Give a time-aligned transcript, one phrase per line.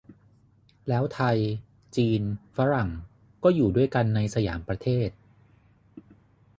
[0.87, 1.37] แล้วไทย
[1.97, 2.21] จีน
[2.55, 2.89] ฝรั่ง
[3.43, 5.09] ก็อยู่ด้วยกันในสยามประเทศ